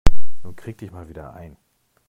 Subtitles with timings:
[0.41, 1.57] Nun krieg dich mal wieder ein.